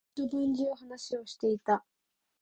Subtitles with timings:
[0.15, 1.85] 一晩中話をしていた。